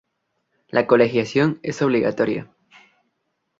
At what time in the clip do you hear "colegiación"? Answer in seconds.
0.87-1.59